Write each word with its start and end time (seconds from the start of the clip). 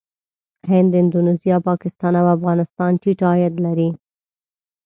هند، 0.69 0.91
اندونیزیا، 1.01 1.57
پاکستان 1.69 2.13
او 2.21 2.27
افغانستان 2.37 2.91
ټيټ 3.01 3.19
عاید 3.27 3.53
لري. 3.65 3.89